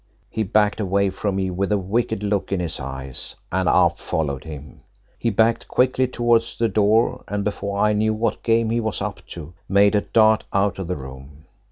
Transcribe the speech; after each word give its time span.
He 0.31 0.41
backed 0.41 0.79
away 0.79 1.11
from 1.11 1.35
me 1.35 1.51
with 1.51 1.71
a 1.71 1.77
wicked 1.77 2.23
look 2.23 2.51
in 2.51 2.59
his 2.59 2.79
eyes, 2.79 3.35
and 3.51 3.69
I 3.69 3.89
followed 3.95 4.45
him. 4.45 4.81
He 5.19 5.29
backed 5.29 5.67
quickly 5.67 6.07
towards 6.07 6.57
the 6.57 6.67
door, 6.69 7.23
and 7.27 7.43
before 7.43 7.77
I 7.77 7.93
knew 7.93 8.11
what 8.15 8.41
game 8.41 8.71
he 8.71 8.79
was 8.79 8.99
up 8.99 9.23
to 9.27 9.53
he 9.53 9.53
made 9.71 9.93
a 9.93 10.01
dart 10.01 10.43
out 10.51 10.79
of 10.79 10.87
the 10.87 10.95
room. 10.95 11.45